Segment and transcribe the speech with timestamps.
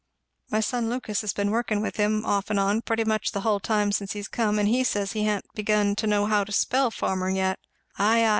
[0.49, 3.59] "My son Lucas has been workin' with him, off and on, pretty much the hull
[3.59, 6.89] time since he come; and he says he ha'n't begun to know how to spell
[6.89, 7.59] farmer yet."
[7.99, 8.29] "Ay, ay!